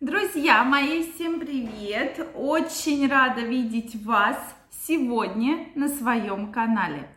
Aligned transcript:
Друзья 0.00 0.62
мои, 0.62 1.02
всем 1.02 1.40
привет! 1.40 2.24
Очень 2.36 3.08
рада 3.08 3.40
видеть 3.40 3.96
вас 4.06 4.38
сегодня 4.86 5.70
на 5.74 5.88
своем 5.88 6.52
канале. 6.52 7.08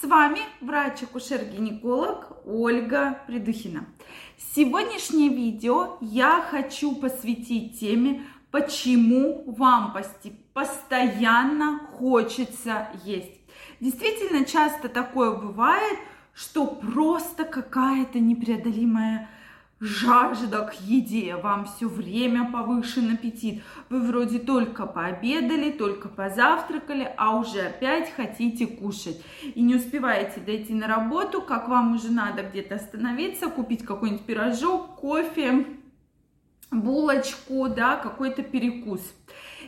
С 0.00 0.02
вами 0.04 0.38
врач-акушер-гинеколог 0.62 2.38
Ольга 2.46 3.18
Придухина. 3.26 3.84
Сегодняшнее 4.54 5.28
видео 5.28 5.98
я 6.00 6.40
хочу 6.40 6.96
посвятить 6.96 7.78
теме, 7.78 8.22
почему 8.50 9.44
вам 9.46 9.94
постоянно 10.54 11.80
хочется 11.80 12.88
есть. 13.04 13.42
Действительно, 13.78 14.46
часто 14.46 14.88
такое 14.88 15.32
бывает, 15.32 15.98
что 16.32 16.64
просто 16.64 17.44
какая-то 17.44 18.20
непреодолимая 18.20 19.28
жажда 19.82 20.62
к 20.62 20.80
еде, 20.80 21.34
вам 21.34 21.66
все 21.66 21.88
время 21.88 22.50
повышен 22.50 23.12
аппетит. 23.12 23.62
Вы 23.90 24.00
вроде 24.02 24.38
только 24.38 24.86
пообедали, 24.86 25.72
только 25.72 26.08
позавтракали, 26.08 27.12
а 27.16 27.36
уже 27.36 27.62
опять 27.62 28.14
хотите 28.14 28.66
кушать. 28.66 29.20
И 29.42 29.60
не 29.60 29.74
успеваете 29.74 30.40
дойти 30.40 30.72
на 30.72 30.86
работу, 30.86 31.42
как 31.42 31.68
вам 31.68 31.96
уже 31.96 32.12
надо 32.12 32.44
где-то 32.44 32.76
остановиться, 32.76 33.48
купить 33.48 33.84
какой-нибудь 33.84 34.24
пирожок, 34.24 34.94
кофе, 34.94 35.66
булочку, 36.70 37.68
да, 37.68 37.96
какой-то 37.96 38.42
перекус. 38.42 39.00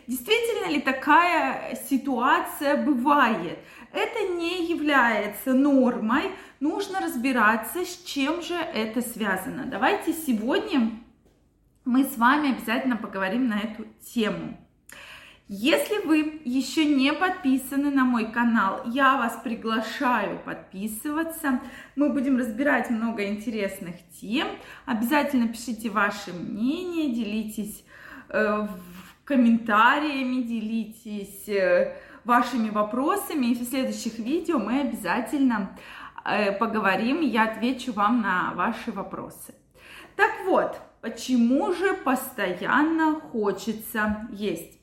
Действительно 0.06 0.70
ли 0.70 0.80
такая 0.80 1.78
ситуация 1.88 2.76
бывает? 2.76 3.58
Это 3.92 4.34
не 4.34 4.66
является 4.66 5.52
нормой, 5.54 6.30
нужно 6.60 7.00
разбираться, 7.00 7.84
с 7.84 8.02
чем 8.04 8.42
же 8.42 8.54
это 8.54 9.00
связано. 9.00 9.66
Давайте 9.66 10.12
сегодня 10.12 10.90
мы 11.84 12.04
с 12.04 12.16
вами 12.16 12.56
обязательно 12.56 12.96
поговорим 12.96 13.48
на 13.48 13.60
эту 13.60 13.86
тему. 14.12 14.58
Если 15.46 16.06
вы 16.06 16.40
еще 16.44 16.86
не 16.86 17.12
подписаны 17.12 17.90
на 17.90 18.04
мой 18.04 18.32
канал, 18.32 18.80
я 18.86 19.18
вас 19.18 19.38
приглашаю 19.44 20.38
подписываться. 20.38 21.60
Мы 21.96 22.08
будем 22.08 22.38
разбирать 22.38 22.88
много 22.88 23.26
интересных 23.26 23.96
тем. 24.18 24.48
Обязательно 24.86 25.48
пишите 25.48 25.90
ваше 25.90 26.32
мнение, 26.32 27.14
делитесь 27.14 27.84
э, 28.30 28.66
комментариями, 29.24 30.42
делитесь 30.42 31.48
э, 31.48 31.96
вашими 32.24 32.70
вопросами. 32.70 33.46
И 33.46 33.54
в 33.54 33.68
следующих 33.68 34.18
видео 34.18 34.58
мы 34.58 34.80
обязательно 34.80 35.76
э, 36.24 36.52
поговорим, 36.52 37.20
я 37.20 37.44
отвечу 37.44 37.92
вам 37.92 38.20
на 38.20 38.52
ваши 38.54 38.92
вопросы. 38.92 39.54
Так 40.16 40.30
вот, 40.46 40.80
почему 41.00 41.72
же 41.72 41.94
постоянно 41.94 43.20
хочется 43.20 44.28
есть? 44.30 44.78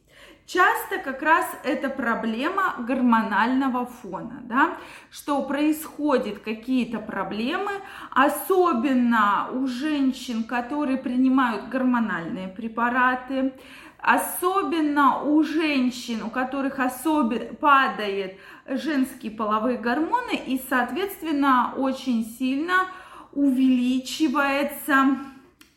Часто 0.52 0.98
как 0.98 1.22
раз 1.22 1.46
это 1.64 1.90
проблема 1.90 2.76
гормонального 2.80 3.86
фона, 3.86 4.42
да, 4.44 4.78
что 5.10 5.44
происходят 5.44 6.40
какие-то 6.40 7.00
проблемы, 7.00 7.72
особенно 8.10 9.48
у 9.54 9.66
женщин, 9.66 10.44
которые 10.44 10.98
принимают 10.98 11.70
гормональные 11.70 12.50
препараты, 12.50 13.54
особенно 13.98 15.22
у 15.22 15.42
женщин, 15.42 16.22
у 16.22 16.30
которых 16.30 16.80
особенно 16.80 17.54
падает 17.54 18.38
женские 18.68 19.32
половые 19.32 19.78
гормоны, 19.78 20.36
и, 20.36 20.62
соответственно, 20.68 21.76
очень 21.78 22.26
сильно 22.26 22.88
увеличивается 23.32 25.18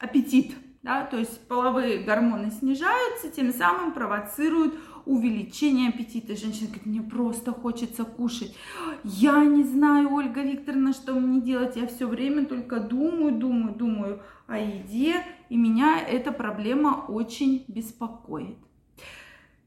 аппетит. 0.01 0.57
Да, 0.85 1.07
то 1.07 1.17
есть 1.17 1.49
половые 1.49 2.03
гормоны 2.03 2.51
снижаются, 2.51 3.31
тем 3.31 3.55
самым 3.55 3.93
провоцируют 3.93 4.75
увеличение 5.07 5.89
аппетита. 5.89 6.37
Женщина 6.37 6.67
говорит, 6.67 6.85
мне 6.85 7.01
просто 7.01 7.53
хочется 7.53 8.05
кушать. 8.05 8.55
Я 9.03 9.43
не 9.47 9.65
знаю, 9.65 10.13
Ольга 10.13 10.43
Викторовна, 10.43 10.93
что 10.93 11.15
мне 11.15 11.41
делать. 11.41 11.77
Я 11.77 11.87
все 11.87 12.07
время 12.07 12.45
только 12.45 12.81
думаю, 12.81 13.33
думаю, 13.33 13.75
думаю 13.75 14.23
о 14.47 14.59
еде, 14.59 15.25
и 15.49 15.57
меня 15.57 15.99
эта 16.07 16.33
проблема 16.33 17.07
очень 17.09 17.65
беспокоит. 17.67 18.59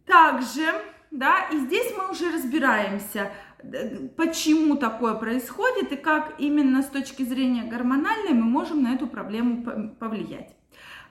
Также, 0.05 0.65
да, 1.09 1.47
и 1.51 1.57
здесь 1.57 1.95
мы 1.97 2.11
уже 2.11 2.31
разбираемся, 2.31 3.31
почему 4.17 4.75
такое 4.75 5.15
происходит 5.15 5.91
и 5.91 5.95
как 5.95 6.35
именно 6.37 6.83
с 6.83 6.89
точки 6.89 7.23
зрения 7.23 7.63
гормональной 7.63 8.33
мы 8.33 8.43
можем 8.43 8.83
на 8.83 8.93
эту 8.93 9.07
проблему 9.07 9.95
повлиять. 9.99 10.53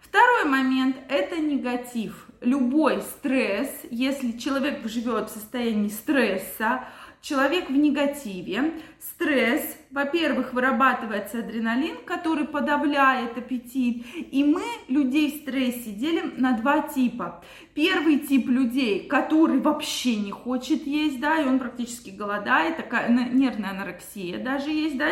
Второй 0.00 0.44
момент– 0.44 0.96
это 1.08 1.36
негатив. 1.36 2.26
Любой 2.40 3.02
стресс, 3.02 3.70
если 3.90 4.32
человек 4.32 4.86
живет 4.86 5.30
в 5.30 5.32
состоянии 5.32 5.88
стресса, 5.88 6.84
человек 7.26 7.68
в 7.68 7.76
негативе, 7.76 8.74
стресс, 9.00 9.76
во-первых, 9.90 10.52
вырабатывается 10.52 11.40
адреналин, 11.40 12.04
который 12.04 12.46
подавляет 12.46 13.36
аппетит, 13.36 14.06
и 14.14 14.44
мы 14.44 14.62
людей 14.88 15.32
в 15.32 15.42
стрессе 15.42 15.90
делим 15.90 16.34
на 16.36 16.52
два 16.52 16.82
типа. 16.82 17.42
Первый 17.74 18.20
тип 18.20 18.48
людей, 18.48 19.08
который 19.08 19.58
вообще 19.58 20.16
не 20.16 20.30
хочет 20.30 20.86
есть, 20.86 21.18
да, 21.18 21.40
и 21.40 21.46
он 21.46 21.58
практически 21.58 22.10
голодает, 22.10 22.76
такая 22.76 23.08
нервная 23.08 23.70
анорексия 23.70 24.38
даже 24.38 24.70
есть, 24.70 24.96
да, 24.96 25.08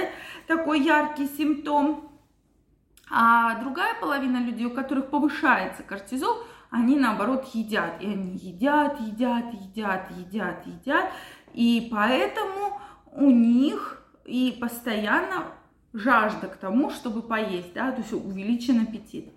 такой 0.47 0.81
яркий 0.81 1.27
симптом. 1.27 2.11
А 3.11 3.61
другая 3.61 3.95
половина 4.01 4.39
людей, 4.39 4.67
у 4.67 4.71
которых 4.71 5.11
повышается 5.11 5.83
кортизол, 5.83 6.39
они 6.71 6.97
наоборот 6.97 7.49
едят. 7.53 8.01
И 8.01 8.07
они 8.07 8.37
едят, 8.37 9.01
едят, 9.01 9.53
едят, 9.53 10.11
едят, 10.11 10.67
едят. 10.67 11.11
И 11.53 11.89
поэтому 11.91 12.81
у 13.13 13.31
них 13.31 14.03
и 14.25 14.57
постоянно 14.61 15.45
жажда 15.93 16.49
к 16.49 16.57
тому, 16.57 16.91
чтобы 16.91 17.23
поесть, 17.23 17.73
да, 17.75 17.93
то 17.93 18.01
есть 18.01 18.13
увеличен 18.13 18.83
аппетит. 18.83 19.33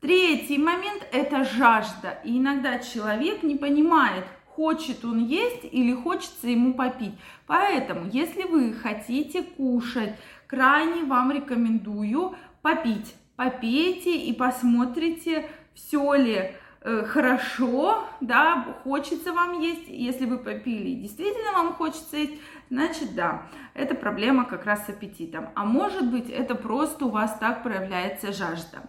Третий 0.00 0.58
момент– 0.58 1.06
это 1.12 1.44
жажда. 1.44 2.18
И 2.24 2.38
иногда 2.38 2.78
человек 2.78 3.42
не 3.42 3.56
понимает, 3.56 4.24
хочет 4.46 5.04
он 5.04 5.26
есть 5.26 5.64
или 5.70 5.92
хочется 5.92 6.48
ему 6.48 6.74
попить. 6.74 7.14
Поэтому, 7.46 8.08
если 8.10 8.44
вы 8.44 8.72
хотите 8.72 9.42
кушать, 9.42 10.14
крайне 10.46 11.04
вам 11.04 11.32
рекомендую 11.32 12.34
попить. 12.62 13.14
Попейте 13.36 14.16
и 14.16 14.32
посмотрите, 14.32 15.48
все 15.74 16.14
ли 16.14 16.54
Э, 16.88 17.02
хорошо, 17.02 18.04
да, 18.20 18.64
хочется 18.84 19.32
вам 19.32 19.58
есть, 19.58 19.88
если 19.88 20.24
вы 20.24 20.38
попили, 20.38 20.94
действительно 20.94 21.50
вам 21.50 21.74
хочется 21.74 22.16
есть, 22.16 22.34
значит, 22.70 23.14
да, 23.14 23.46
это 23.74 23.94
проблема 23.94 24.44
как 24.44 24.64
раз 24.64 24.86
с 24.86 24.88
аппетитом. 24.88 25.48
А 25.54 25.64
может 25.64 26.10
быть, 26.10 26.30
это 26.30 26.54
просто 26.54 27.06
у 27.06 27.10
вас 27.10 27.36
так 27.38 27.62
проявляется 27.62 28.32
жажда. 28.32 28.82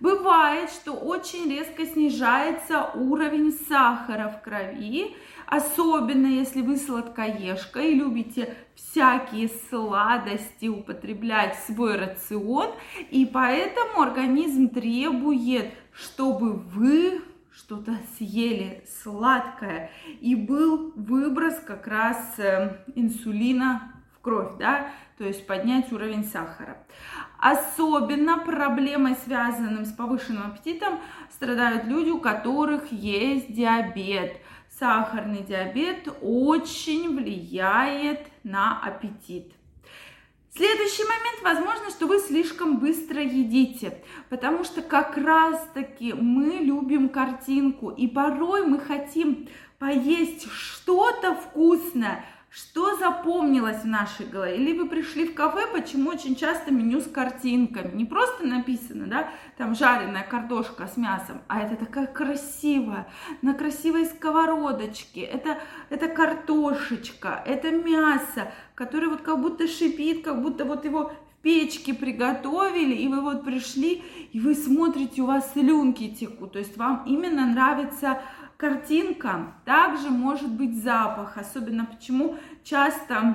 Бывает, 0.00 0.70
что 0.70 0.94
очень 0.94 1.48
резко 1.48 1.86
снижается 1.86 2.90
уровень 2.94 3.52
сахара 3.52 4.28
в 4.28 4.42
крови, 4.42 5.14
особенно 5.46 6.26
если 6.26 6.60
вы 6.60 6.76
сладкоежка 6.76 7.80
и 7.80 7.94
любите 7.94 8.56
всякие 8.74 9.48
сладости 9.70 10.66
употреблять 10.66 11.56
в 11.56 11.66
свой 11.66 11.96
рацион, 11.96 12.70
и 13.10 13.24
поэтому 13.26 14.02
организм 14.02 14.70
требует, 14.70 15.72
чтобы 15.92 16.54
вы 16.54 17.22
что-то 17.54 17.96
съели 18.16 18.84
сладкое, 19.02 19.90
и 20.20 20.34
был 20.34 20.92
выброс 20.96 21.60
как 21.66 21.86
раз 21.86 22.38
э, 22.38 22.78
инсулина 22.94 23.92
в 24.16 24.20
кровь, 24.20 24.56
да, 24.58 24.90
то 25.18 25.24
есть 25.24 25.46
поднять 25.46 25.92
уровень 25.92 26.24
сахара. 26.24 26.78
Особенно 27.38 28.38
проблемой, 28.38 29.16
связанной 29.16 29.84
с 29.84 29.92
повышенным 29.92 30.52
аппетитом, 30.52 30.98
страдают 31.30 31.84
люди, 31.84 32.10
у 32.10 32.20
которых 32.20 32.90
есть 32.90 33.52
диабет. 33.52 34.40
Сахарный 34.78 35.42
диабет 35.42 36.08
очень 36.22 37.14
влияет 37.16 38.26
на 38.42 38.80
аппетит. 38.80 39.52
Следующий 40.54 41.04
момент, 41.04 41.42
возможно, 41.42 41.88
что 41.88 42.06
вы 42.06 42.18
слишком 42.18 42.78
быстро 42.78 43.22
едите, 43.22 44.02
потому 44.28 44.64
что 44.64 44.82
как 44.82 45.16
раз-таки 45.16 46.12
мы 46.12 46.56
любим 46.56 47.08
картинку, 47.08 47.88
и 47.88 48.06
порой 48.06 48.66
мы 48.66 48.78
хотим 48.78 49.48
поесть 49.78 50.46
что-то 50.52 51.34
вкусное, 51.36 52.26
что 52.54 52.96
запомнилось 52.98 53.82
в 53.82 53.86
нашей 53.86 54.26
голове? 54.26 54.56
Или 54.56 54.78
вы 54.78 54.86
пришли 54.86 55.26
в 55.26 55.34
кафе, 55.34 55.66
почему 55.72 56.10
очень 56.10 56.36
часто 56.36 56.70
меню 56.70 57.00
с 57.00 57.06
картинками? 57.06 57.96
Не 57.96 58.04
просто 58.04 58.46
написано, 58.46 59.06
да, 59.06 59.30
там 59.56 59.74
жареная 59.74 60.22
картошка 60.22 60.86
с 60.86 60.98
мясом, 60.98 61.40
а 61.48 61.60
это 61.60 61.76
такая 61.76 62.06
красивая, 62.06 63.08
на 63.40 63.54
красивой 63.54 64.04
сковородочке. 64.04 65.22
Это, 65.22 65.60
это 65.88 66.08
картошечка, 66.08 67.42
это 67.46 67.70
мясо, 67.70 68.52
которое 68.74 69.08
вот 69.08 69.22
как 69.22 69.40
будто 69.40 69.66
шипит, 69.66 70.22
как 70.22 70.42
будто 70.42 70.66
вот 70.66 70.84
его 70.84 71.10
печке 71.40 71.94
приготовили, 71.94 72.94
и 72.94 73.08
вы 73.08 73.22
вот 73.22 73.44
пришли, 73.44 74.02
и 74.32 74.40
вы 74.40 74.54
смотрите, 74.54 75.22
у 75.22 75.26
вас 75.26 75.52
слюнки 75.54 76.08
текут, 76.08 76.52
то 76.52 76.58
есть 76.58 76.76
вам 76.76 77.02
именно 77.06 77.46
нравится 77.46 78.20
картинка. 78.62 79.52
Также 79.64 80.08
может 80.08 80.48
быть 80.48 80.80
запах, 80.84 81.36
особенно 81.36 81.84
почему 81.84 82.36
часто 82.62 83.34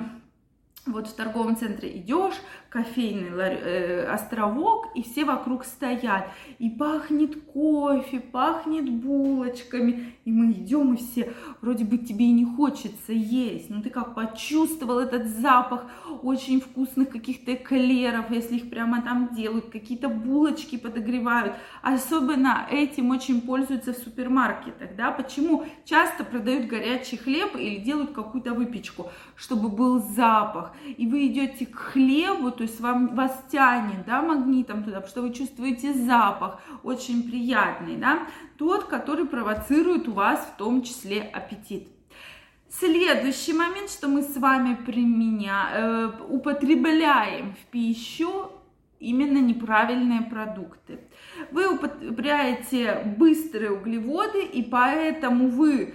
вот 0.86 1.08
в 1.08 1.14
торговом 1.14 1.56
центре 1.56 1.96
идешь, 1.98 2.34
кофейный 2.70 3.30
э, 3.30 4.04
островок, 4.06 4.88
и 4.94 5.02
все 5.02 5.24
вокруг 5.24 5.64
стоят. 5.64 6.28
И 6.58 6.68
пахнет 6.70 7.42
кофе, 7.44 8.20
пахнет 8.20 8.90
булочками. 8.90 10.14
И 10.24 10.32
мы 10.32 10.52
идем, 10.52 10.94
и 10.94 10.96
все, 10.96 11.32
вроде 11.60 11.84
бы 11.84 11.98
тебе 11.98 12.26
и 12.26 12.32
не 12.32 12.44
хочется 12.44 13.12
есть, 13.12 13.70
но 13.70 13.82
ты 13.82 13.90
как 13.90 14.14
почувствовал 14.14 14.98
этот 14.98 15.26
запах 15.26 15.84
очень 16.22 16.60
вкусных 16.60 17.10
каких-то 17.10 17.54
эклеров, 17.54 18.30
если 18.30 18.56
их 18.56 18.70
прямо 18.70 19.00
там 19.02 19.34
делают, 19.34 19.70
какие-то 19.70 20.08
булочки 20.08 20.76
подогревают. 20.76 21.54
Особенно 21.82 22.66
этим 22.70 23.10
очень 23.10 23.40
пользуются 23.40 23.92
в 23.92 23.96
супермаркетах, 23.96 24.96
да, 24.96 25.10
почему 25.10 25.64
часто 25.84 26.24
продают 26.24 26.66
горячий 26.66 27.16
хлеб 27.16 27.56
или 27.56 27.78
делают 27.78 28.12
какую-то 28.12 28.52
выпечку, 28.52 29.10
чтобы 29.36 29.68
был 29.68 30.00
запах. 30.00 30.67
И 30.96 31.06
вы 31.06 31.26
идете 31.26 31.66
к 31.66 31.76
хлебу, 31.76 32.50
то 32.50 32.62
есть 32.62 32.80
вам, 32.80 33.14
вас 33.14 33.44
тянет, 33.50 34.04
да, 34.06 34.22
магнитом 34.22 34.84
туда, 34.84 35.00
потому 35.00 35.08
что 35.08 35.22
вы 35.22 35.32
чувствуете 35.32 35.92
запах, 35.92 36.60
очень 36.82 37.28
приятный, 37.28 37.96
да, 37.96 38.26
тот, 38.56 38.84
который 38.84 39.26
провоцирует 39.26 40.08
у 40.08 40.12
вас 40.12 40.40
в 40.40 40.56
том 40.56 40.82
числе 40.82 41.20
аппетит. 41.22 41.88
Следующий 42.70 43.54
момент, 43.54 43.90
что 43.90 44.08
мы 44.08 44.22
с 44.22 44.36
вами 44.36 44.74
применя, 44.74 45.70
э, 45.72 46.10
употребляем 46.28 47.54
в 47.54 47.70
пищу 47.70 48.50
именно 49.00 49.38
неправильные 49.38 50.22
продукты. 50.22 51.00
Вы 51.50 51.74
употребляете 51.74 53.14
быстрые 53.16 53.70
углеводы, 53.70 54.42
и 54.42 54.62
поэтому 54.62 55.48
вы 55.48 55.94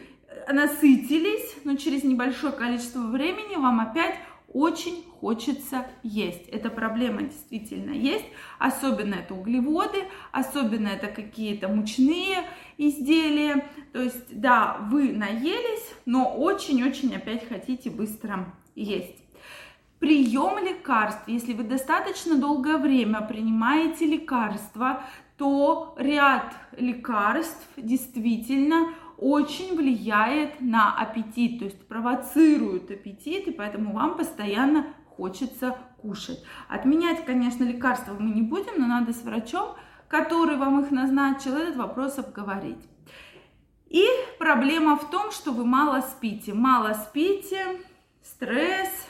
насытились, 0.52 1.58
но 1.64 1.76
через 1.76 2.04
небольшое 2.04 2.54
количество 2.54 3.02
времени 3.02 3.56
вам 3.56 3.80
опять 3.80 4.16
очень 4.54 5.04
хочется 5.20 5.88
есть. 6.04 6.48
Эта 6.50 6.70
проблема 6.70 7.24
действительно 7.24 7.92
есть. 7.92 8.26
Особенно 8.60 9.16
это 9.16 9.34
углеводы, 9.34 10.06
особенно 10.32 10.90
это 10.90 11.08
какие-то 11.08 11.68
мучные 11.68 12.44
изделия. 12.78 13.66
То 13.92 14.02
есть, 14.02 14.40
да, 14.40 14.78
вы 14.92 15.14
наелись, 15.14 15.94
но 16.06 16.36
очень-очень 16.36 17.16
опять 17.16 17.48
хотите 17.48 17.90
быстро 17.90 18.54
есть. 18.76 19.18
Прием 20.00 20.62
лекарств. 20.64 21.24
Если 21.28 21.54
вы 21.54 21.64
достаточно 21.64 22.36
долгое 22.36 22.78
время 22.78 23.22
принимаете 23.22 24.06
лекарства, 24.06 25.04
то 25.38 25.96
ряд 25.98 26.54
лекарств 26.78 27.68
действительно 27.78 28.94
очень 29.24 29.78
влияет 29.78 30.60
на 30.60 30.94
аппетит, 31.00 31.60
то 31.60 31.66
есть 31.66 31.88
провоцирует 31.88 32.92
аппетит, 32.92 33.48
и 33.48 33.52
поэтому 33.52 33.94
вам 33.94 34.18
постоянно 34.18 34.88
хочется 35.08 35.78
кушать. 36.02 36.44
Отменять, 36.68 37.24
конечно, 37.24 37.64
лекарства 37.64 38.18
мы 38.20 38.32
не 38.32 38.42
будем, 38.42 38.74
но 38.78 38.86
надо 38.86 39.14
с 39.14 39.24
врачом, 39.24 39.76
который 40.10 40.58
вам 40.58 40.82
их 40.82 40.92
назначил, 40.92 41.56
этот 41.56 41.78
вопрос 41.78 42.20
обговорить. 42.20 42.86
И 43.88 44.06
проблема 44.40 44.98
в 44.98 45.10
том, 45.10 45.32
что 45.32 45.54
вы 45.54 45.64
мало 45.64 46.02
спите. 46.02 46.54
Мало 46.54 46.94
спите, 46.94 47.80
стресс, 48.22 49.08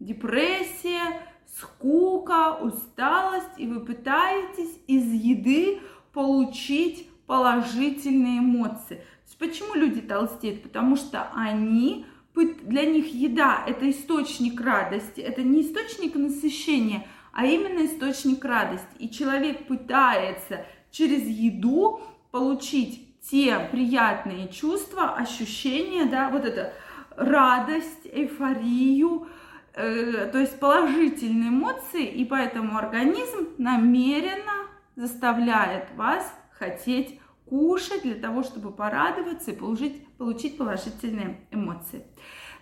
депрессия, 0.00 1.22
скука, 1.58 2.58
усталость, 2.60 3.56
и 3.56 3.66
вы 3.66 3.80
пытаетесь 3.80 4.78
из 4.86 5.10
еды 5.10 5.80
получить 6.12 7.08
положительные 7.26 8.40
эмоции. 8.40 9.02
Почему 9.38 9.74
люди 9.74 10.00
толстеют? 10.00 10.62
Потому 10.62 10.96
что 10.96 11.28
они, 11.34 12.06
для 12.34 12.84
них 12.84 13.12
еда– 13.12 13.64
это 13.66 13.90
источник 13.90 14.60
радости, 14.60 15.20
это 15.20 15.42
не 15.42 15.62
источник 15.62 16.14
насыщения, 16.14 17.06
а 17.32 17.44
именно 17.44 17.84
источник 17.84 18.44
радости. 18.44 18.86
И 18.98 19.10
человек 19.10 19.66
пытается 19.66 20.64
через 20.90 21.26
еду 21.26 22.00
получить 22.30 23.20
те 23.30 23.68
приятные 23.72 24.48
чувства, 24.48 25.14
ощущения, 25.14 26.04
да, 26.06 26.30
вот 26.30 26.44
это 26.44 26.72
радость, 27.16 28.06
эйфорию, 28.12 29.28
э, 29.74 30.28
то 30.30 30.38
есть 30.38 30.58
положительные 30.60 31.48
эмоции, 31.48 32.06
и 32.06 32.24
поэтому 32.24 32.78
организм 32.78 33.48
намеренно 33.58 34.68
заставляет 34.94 35.94
вас 35.96 36.32
хотеть 36.58 37.20
кушать 37.48 38.02
для 38.02 38.14
того, 38.14 38.42
чтобы 38.42 38.70
порадоваться 38.72 39.52
и 39.52 39.56
получить, 39.56 40.06
получить 40.16 40.56
положительные 40.56 41.40
эмоции. 41.50 42.02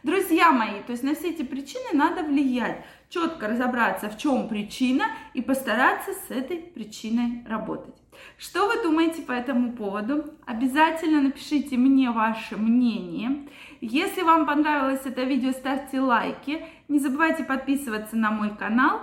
Друзья 0.03 0.53
мои, 0.53 0.83
то 0.83 0.93
есть 0.93 1.03
на 1.03 1.15
все 1.15 1.31
эти 1.31 1.43
причины 1.43 1.95
надо 1.95 2.23
влиять, 2.25 2.85
четко 3.09 3.49
разобраться, 3.49 4.11
в 4.11 4.19
чем 4.19 4.49
причина 4.49 5.05
и 5.33 5.41
постараться 5.41 6.13
с 6.13 6.31
этой 6.31 6.59
причиной 6.59 7.43
работать. 7.49 7.95
Что 8.37 8.67
вы 8.67 8.83
думаете 8.83 9.23
по 9.23 9.33
этому 9.33 9.73
поводу? 9.73 10.35
Обязательно 10.45 11.23
напишите 11.23 11.79
мне 11.79 12.11
ваше 12.11 12.57
мнение. 12.59 13.49
Если 13.81 14.21
вам 14.21 14.47
понравилось 14.47 15.01
это 15.05 15.23
видео, 15.23 15.53
ставьте 15.53 16.01
лайки. 16.01 16.65
Не 16.89 16.99
забывайте 16.99 17.45
подписываться 17.45 18.17
на 18.17 18.31
мой 18.31 18.55
канал. 18.55 19.01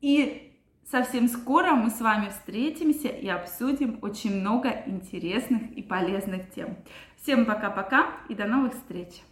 И 0.00 0.47
Совсем 0.90 1.28
скоро 1.28 1.74
мы 1.74 1.90
с 1.90 2.00
вами 2.00 2.30
встретимся 2.30 3.08
и 3.08 3.28
обсудим 3.28 3.98
очень 4.00 4.40
много 4.40 4.70
интересных 4.86 5.70
и 5.72 5.82
полезных 5.82 6.50
тем. 6.54 6.78
Всем 7.20 7.44
пока-пока 7.44 8.06
и 8.30 8.34
до 8.34 8.46
новых 8.46 8.72
встреч! 8.72 9.22